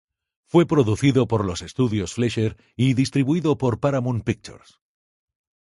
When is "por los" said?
1.27-1.61